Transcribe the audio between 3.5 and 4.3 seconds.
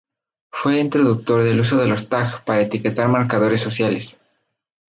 sociales.